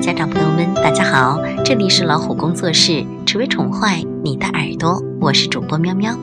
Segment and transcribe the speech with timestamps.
[0.00, 6.14] 家长朋友们，大家好，这里是老虎工作室，只为宠坏你的耳朵，我是主播喵喵。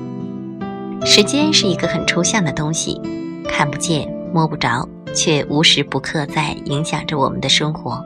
[1.04, 3.02] 时间是一个很抽象的东西，
[3.50, 8.00] 看不见摸不着，却无时不刻在影响着我们的生活。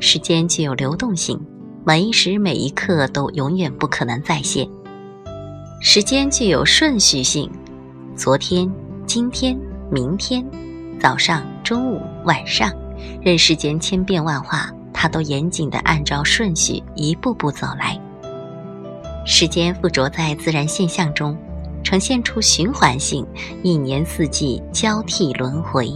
[0.00, 1.40] 时间具有流动性，
[1.84, 4.68] 每一时每一刻都永远不可能再现。
[5.80, 7.50] 时间具有顺序性，
[8.14, 8.70] 昨天、
[9.06, 9.58] 今天、
[9.90, 10.44] 明天，
[11.00, 12.70] 早上、中午、晚上。
[13.22, 17.98] 任世间千变万化，他都严谨地按照顺序一步步走来。
[19.24, 21.34] 时间附着在自然现象中，
[21.82, 23.26] 呈现出循环性，
[23.62, 25.90] 一年四季交替轮回。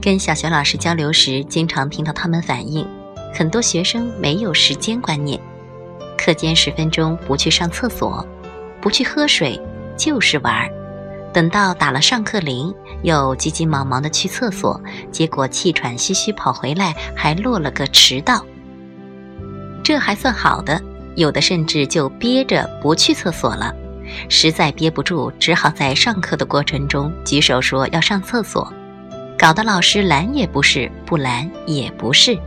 [0.00, 2.88] 跟小学老师交流时，经常听到他们反映，
[3.34, 5.38] 很多学生没有时间观念，
[6.16, 8.26] 课间十分钟不去上厕所，
[8.80, 9.60] 不去喝水，
[9.98, 10.75] 就是玩儿。
[11.36, 14.80] 等到打了上课铃，又急急忙忙的去厕所，
[15.12, 18.42] 结果气喘吁吁跑回来，还落了个迟到。
[19.84, 20.80] 这还算好的，
[21.14, 23.70] 有的甚至就憋着不去厕所了，
[24.30, 28.72] 实在憋不住，只好在上课的过程中举手说要上厕所，
[29.38, 32.38] 搞得老师拦也不是，不拦也不是。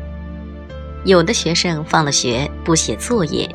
[1.06, 3.48] 有的学生放了学不写作业。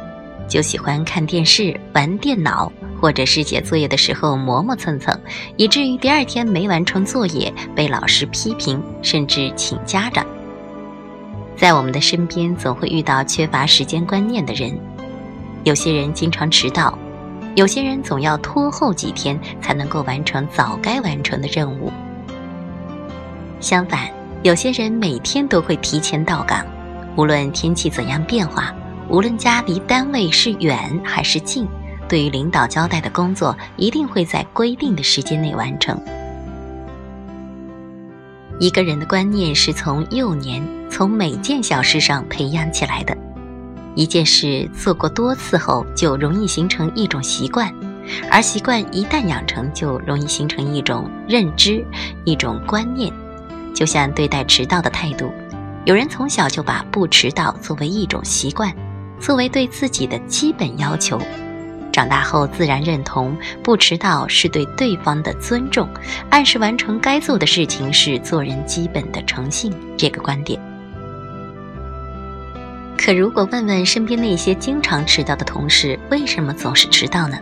[0.48, 5.18] 就喜欢看电视、玩电脑，或者是写作业的时候磨磨蹭蹭，
[5.56, 10.24] 以至于第二天没完成作业，被老师批评，甚至请家长。
[11.56, 14.78] 在我们的身边，总会遇到缺乏时间观念的人。
[15.64, 16.98] 有些人经常迟到，
[17.54, 21.92] 有些人总要拖后几天才能够完成早该完成的任务。
[23.60, 24.10] 相反，
[24.42, 26.66] 有些人每天都会提前到岗，
[27.16, 28.74] 无论天气怎样变化。
[29.08, 31.68] 无论家离单位是远还是近，
[32.08, 36.00] 对于领导交代的工作，一定会在规定的时间内完成。
[38.58, 43.16] 一个人的观念是从幼年、从每件小事上培养起来的。
[43.94, 47.72] 一件事做过多次后，就容易形成一种习惯，
[48.30, 51.84] 而习惯一旦养成，就容易形成一种认知、
[52.24, 53.12] 一种观念。
[53.74, 55.30] 就像对待迟到的态度，
[55.84, 58.72] 有人从小就把不迟到作为一种习惯。
[59.24, 61.18] 作为对自己的基本要求，
[61.90, 65.88] 长大后自然认同不迟到是对对方的尊重，
[66.28, 70.60] 按时完成该做的事情是做人基本的诚信这个观点。
[72.98, 77.38] 可如果问问身边那些经常迟到的同事为什么总是迟到呢？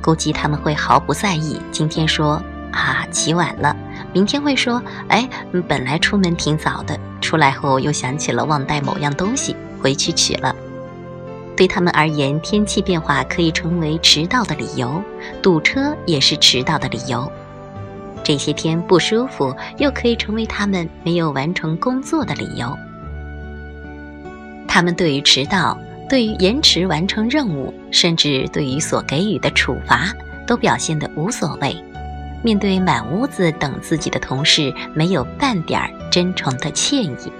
[0.00, 1.60] 估计他们会毫不在意。
[1.72, 2.40] 今天说
[2.70, 3.76] 啊起晚了，
[4.12, 5.28] 明天会说哎
[5.66, 10.54] 本来出门挺早的，出来后又想起了忘带某样东西，回去取了。
[11.56, 15.02] 对他们而言，天气变化可以成为迟到的理由，
[15.40, 17.30] 堵车也是迟到的理由。
[18.22, 22.76] 这些天不舒服，又可以成为他们没有完成工作的理由。
[24.66, 25.78] 他们对于迟到、
[26.08, 30.12] 对于延迟完成任务，甚至对于所给予的处罚，
[30.46, 31.76] 都表现得无所谓。
[32.42, 37.32] 面对满屋子等自己的同事，没有半点真诚的歉意。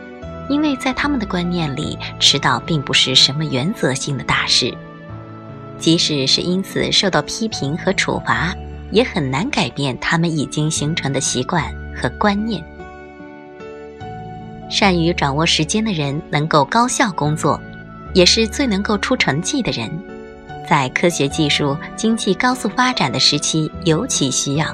[0.48, 4.72] 因为在他们的观念里，迟到并不是什么原则性的大事，
[5.78, 8.54] 即使是因此受到批评和处罚，
[8.90, 11.64] 也很难改变他们已经形成的习惯
[11.96, 12.62] 和观念。
[14.70, 17.60] 善于掌握时间的人，能够高效工作，
[18.12, 19.90] 也是最能够出成绩的人。
[20.68, 24.66] 在科学技术、经济高速发展的时期，尤其需要。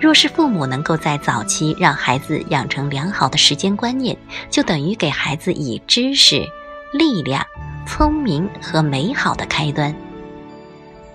[0.00, 4.16] 若是父母能够在早期让孩子养成良好的时间观念，
[4.50, 6.44] 就等于给孩子以知识、
[6.92, 7.44] 力量、
[7.86, 9.94] 聪明和美好的开端。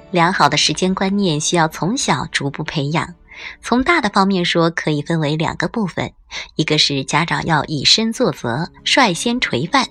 [0.09, 3.13] 良好的时间观念需要从小逐步培养。
[3.61, 6.11] 从大的方面说，可以分为两个部分：
[6.55, 9.85] 一个是家长要以身作则，率先垂范；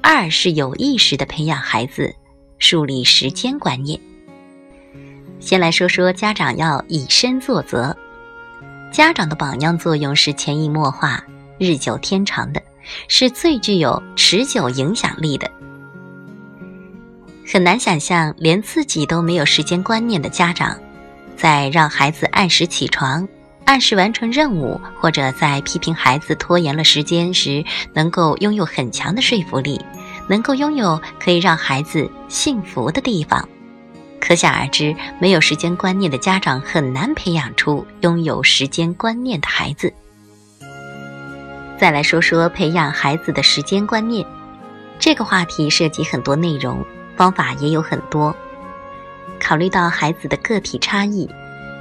[0.00, 2.14] 二是有意识地培养孩子，
[2.58, 4.00] 树立时间观念。
[5.40, 7.96] 先来说说家长要以身作则。
[8.90, 11.22] 家长的榜样作用是潜移默化、
[11.58, 12.62] 日久天长的，
[13.06, 15.50] 是最具有持久影响力的。
[17.46, 20.78] 很难想象，连自己都没有时间观念的家长，
[21.36, 23.28] 在让孩子按时起床、
[23.64, 27.64] 按时完成任务，或者在批评孩子拖延了时间时，
[27.94, 29.80] 能够拥有很强的说服力，
[30.28, 33.46] 能够拥有可以让孩子幸福的地方。
[34.20, 39.92] 可想而知，没有时间观念的家长很难培养出拥有时间观念的孩子。
[41.78, 44.26] 再来说说培养孩子的时间观念，
[44.98, 46.84] 这个话题涉及很多内容，
[47.16, 48.34] 方法也有很多。
[49.38, 51.28] 考虑到孩子的个体差异，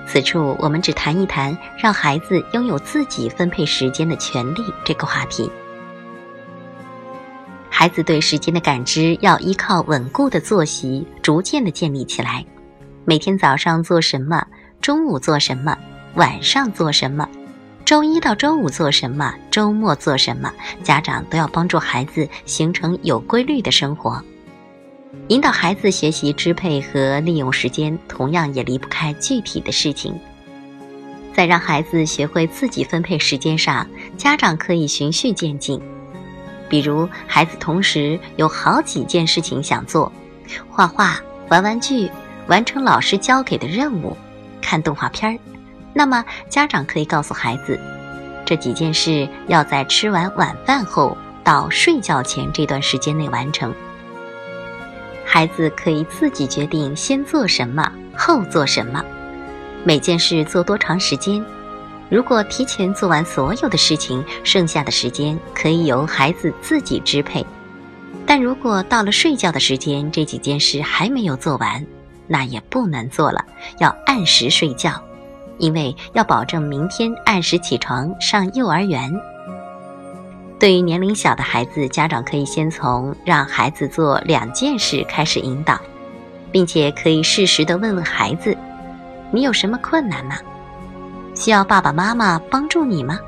[0.08, 5.52] 此处我们只谈一谈让孩子拥有自己分配时间的权利这个话题。
[7.80, 12.44] 孩子对时间的感知要依靠稳固的作息，逐渐的建立起来。
[13.06, 14.44] 每天早上做什么，
[14.82, 15.78] 中午做什么，
[16.16, 17.30] 晚上做什么，
[17.86, 20.52] 周一到周五做什么，周末做什么，
[20.82, 24.20] 家长都要帮助孩子形成有规律的生活。
[25.28, 30.20] 引导孩子学习支配和利用时间，同样也离不开具体的事情。
[31.32, 33.88] 在让孩子学会自己分配时间上，
[34.18, 35.80] 家长可以循序渐进。
[36.70, 40.12] 比如，孩子同时有好几件事情想做：
[40.70, 41.20] 画画、
[41.50, 42.10] 玩玩具、
[42.48, 44.16] 完成老师交给的任务、
[44.62, 45.40] 看动画片儿。
[45.94, 47.80] 那么，家长可以告诉孩子，
[48.46, 53.74] 这几件事要在吃完晚饭后到睡觉前这段时间内完成。
[55.26, 59.04] 孩子可以自己决定先做什么，后做什么，
[59.84, 61.44] 每件事做多长时间。
[62.10, 67.46] 如果提前做完所有的事情，剩下的时间可以由孩子自己支配。
[68.26, 71.86] 但如果到了睡觉的时间，这几件事还没有做完，
[72.26, 73.44] 那也不能做了，
[73.80, 75.02] 要按时睡觉，
[75.58, 79.14] 因为要保证明天按时起床上幼儿园。
[80.60, 85.80] 对于年龄小的孩子，家长可以先从让孩子做两件事开始引导，
[86.52, 88.58] 并且可以适时的问问孩子
[89.32, 90.38] ：“你有什么困难吗？”
[91.38, 93.20] 需要爸爸妈妈帮助你吗？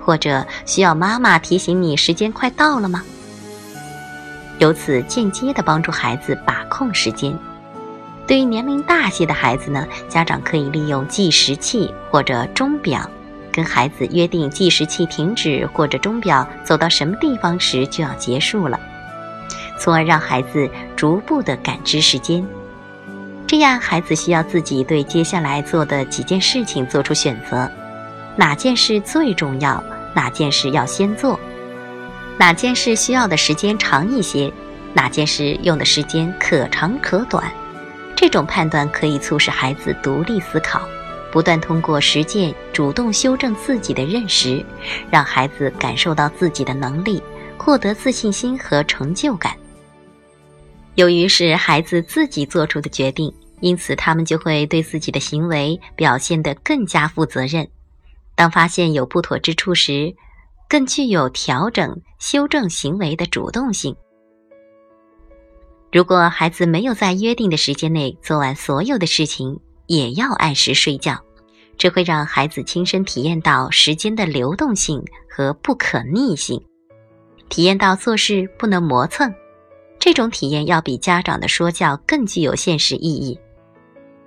[0.00, 3.02] 或者需要妈妈提醒你时间快到了吗？
[4.58, 7.38] 由此间接的帮助孩子把控时间。
[8.26, 13.08] 对于年龄大些的孩子呢，家长可以利用计时器或者钟表，
[13.52, 18.78] 跟孩子约定计时器停止或者钟表走到什么地方时就要结束了，
[19.78, 22.44] 从而让孩子逐步的感知时间。
[23.48, 27.66] 这样，孩子需要自己对接下来做的几件事情做出选择：
[28.36, 29.82] 哪件事最重要？
[30.14, 31.40] 哪件事要先做？
[32.38, 34.52] 哪件事需要的时间长一些？
[34.92, 37.50] 哪件事用的时间可长可短？
[38.14, 40.82] 这种判断可以促使孩子独立思考，
[41.32, 44.62] 不断通过实践主动修正自己的认识，
[45.10, 47.22] 让孩子感受到自己的能力，
[47.56, 49.52] 获得自信心和成就感。
[50.98, 57.68] 由于是孩子自己做出的决定，因此他们就会对自己的行为表现得更加负责任。
[58.34, 60.12] 当发现有不妥之处时，
[60.68, 63.94] 更具有调整、修正行为的主动性。
[65.92, 71.16] 如果孩子没有在约定的时间内做完所有的事情，也要按时睡觉，
[71.76, 75.00] 这会让孩子亲身体验到时间的流动性
[75.30, 76.60] 和不可逆性，
[77.48, 79.32] 体验到做事不能磨蹭。
[79.98, 83.38] 这种体验要比家长的说教更具有现实意义。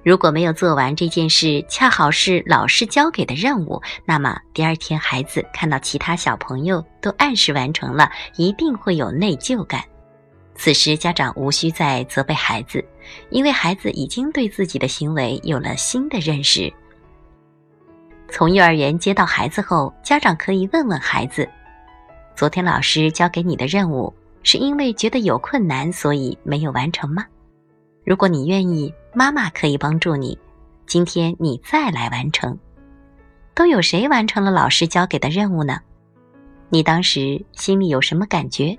[0.04, 9.84] 如果没有做完这件事，恰好是老师交给的任务，那么第二天孩子看到其他小朋友都按时完成了，一定会有内疚感。
[10.56, 12.84] 此时家长无需再责备孩子，
[13.30, 16.72] 因为孩子已经对自己的行为有了新的认识。
[18.30, 21.48] 从幼儿园接到孩子后，家长可以问问孩子
[22.36, 24.14] ：“昨天老师交给你的任务。”
[24.44, 27.26] 是因为觉得有困难，所以没有完成吗？
[28.04, 30.38] 如果你愿意，妈妈可以帮助你。
[30.88, 32.58] 今天你再来完成。
[33.54, 35.80] 都有谁完成了老师交给的任务呢？
[36.70, 38.78] 你当时心里有什么感觉？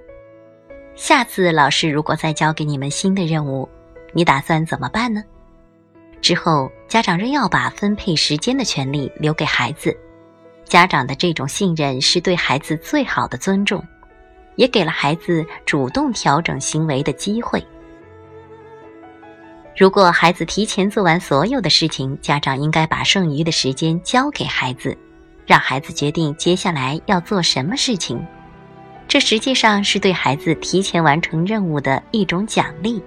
[0.94, 3.68] 下次老师如果再交给你们新的任务，
[4.12, 5.22] 你打算怎么办呢？
[6.20, 9.96] 之后，家长仍要把分配时间的权利留给孩子。
[10.64, 13.82] 家长的这种信任是对孩子最好的尊重。
[14.56, 17.64] 也给了孩子主动调整行为的机会。
[19.76, 24.96] 如果孩子提前做完所有的事情，家长应该把剩余的时间交给孩子，
[25.46, 28.24] 让孩子决定接下来要做什么事情。
[29.08, 33.02] 这实际上是对孩子提前完成任务的一种奖励。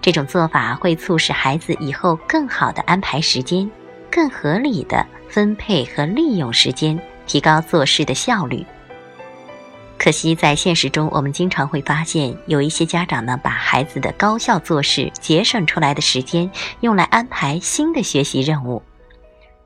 [0.00, 3.70] 这种做法会促使孩子以后更好的安排时间，
[4.10, 8.64] 更合理的分配和利用时间，提高做事的效率。
[10.02, 18.82] 可惜，在现实中，我们经常会发现，有一些家长呢，把孩子的高效做事节省出来的时间，用来安排新的学习任务，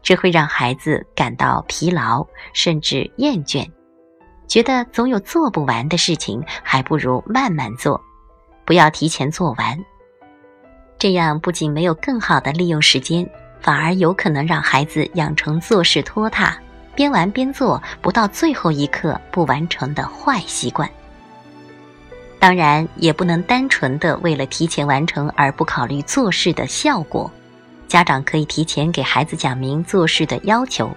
[0.02, 3.66] 这会让孩子感到疲劳，甚至厌倦，
[4.46, 7.98] 觉得总有做不完的事情，还不如慢慢做，
[8.66, 9.82] 不要提前做完。
[10.98, 13.26] 这样不仅没有更好的利用时间，
[13.62, 16.54] 反而有可能让孩子养成做事拖沓。
[16.96, 20.90] 边玩边做，不到最后一刻不完成的坏习惯。
[22.40, 27.30] 当然，也不能单纯的为了提前完成而不考虑做事的效果。
[27.86, 30.90] 家长可以提前给孩子讲明做事的要求，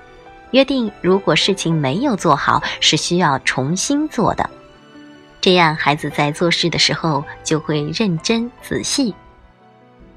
[0.51, 4.49] 约定如果事情没有做好，是需要重新做的。
[5.39, 9.13] 这样孩子在做事的时候就会认真仔细。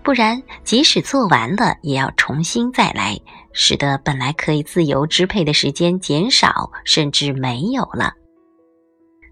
[0.03, 3.17] 不然，即使做完了，也要重新再来，
[3.53, 8.15] 使得本来可以自由支配的时间减少，甚至没有了。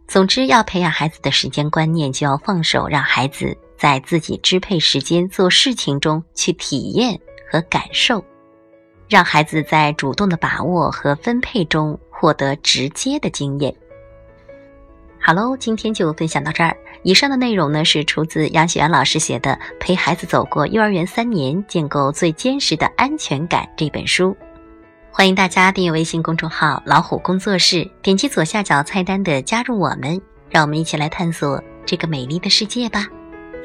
[0.06, 7.18] 总之，要培养孩子的时间观念，就要放手，让孩子在自己支配时间做事情中去体验
[7.50, 8.24] 和感受，
[9.08, 13.72] 让孩子在主动的把握和分配中获得直接的经验。
[15.20, 16.76] 好喽，今天就分享到这儿。
[17.02, 24.36] 以上的内容呢，是出自杨雪安老师写的《陪孩子走过幼儿园三年，建构最坚实的安全感》这本书。
[25.10, 33.06] 欢迎大家订阅微信公众号“老虎工作室”，点击左下角菜单的“加入我们”，让我们一起来探索这个美丽的世界吧。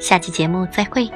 [0.00, 1.08] 下期节目再会。